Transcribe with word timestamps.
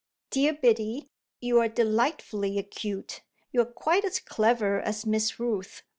"Dear 0.31 0.53
Biddy, 0.55 1.09
you're 1.41 1.67
delightfully 1.67 2.57
acute: 2.57 3.21
you're 3.51 3.65
quite 3.67 4.03
as 4.03 4.19
clever 4.19 4.79
as 4.81 5.05
Miss 5.05 5.39
Rooth." 5.39 5.83